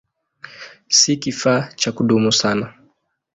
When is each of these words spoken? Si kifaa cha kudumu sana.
Si 0.87 1.17
kifaa 1.17 1.69
cha 1.75 1.91
kudumu 1.91 2.31
sana. 2.31 2.73